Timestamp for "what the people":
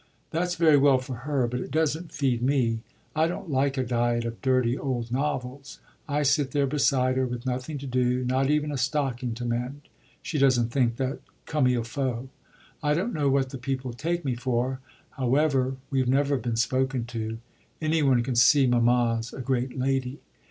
13.29-13.93